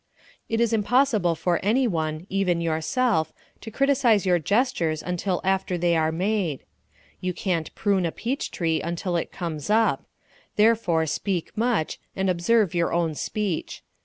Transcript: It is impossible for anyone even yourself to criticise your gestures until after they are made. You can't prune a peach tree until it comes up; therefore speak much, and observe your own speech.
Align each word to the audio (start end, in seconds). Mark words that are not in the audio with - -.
It 0.49 0.59
is 0.59 0.73
impossible 0.73 1.35
for 1.35 1.59
anyone 1.61 2.25
even 2.27 2.59
yourself 2.59 3.31
to 3.59 3.69
criticise 3.69 4.25
your 4.25 4.39
gestures 4.39 5.03
until 5.03 5.41
after 5.43 5.77
they 5.77 5.95
are 5.95 6.11
made. 6.11 6.63
You 7.19 7.33
can't 7.35 7.71
prune 7.75 8.07
a 8.07 8.11
peach 8.11 8.49
tree 8.49 8.81
until 8.81 9.15
it 9.15 9.31
comes 9.31 9.69
up; 9.69 10.05
therefore 10.55 11.05
speak 11.05 11.55
much, 11.55 11.99
and 12.15 12.31
observe 12.31 12.73
your 12.73 12.91
own 12.91 13.13
speech. 13.13 13.83